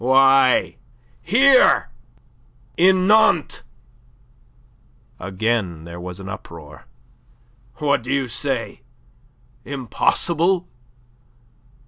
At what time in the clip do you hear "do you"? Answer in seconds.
8.01-8.27